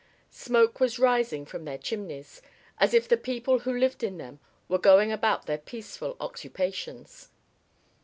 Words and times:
Smoke 0.31 0.79
was 0.79 0.97
rising 0.97 1.45
from 1.45 1.63
their 1.63 1.77
chimneys, 1.77 2.41
as 2.79 2.95
if 2.95 3.07
the 3.07 3.17
people 3.17 3.59
who 3.59 3.77
lived 3.77 4.01
in 4.03 4.17
them 4.17 4.39
were 4.67 4.79
going 4.79 5.11
about 5.11 5.45
their 5.45 5.59
peaceful 5.59 6.17
occupations. 6.19 7.29